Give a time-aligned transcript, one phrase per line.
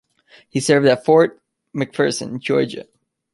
[0.49, 1.39] He served at Fort
[1.75, 2.87] McPherson, Georgia.